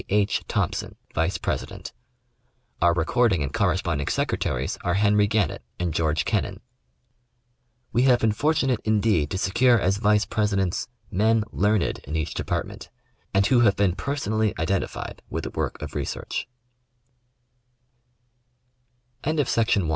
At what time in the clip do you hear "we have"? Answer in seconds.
7.93-8.19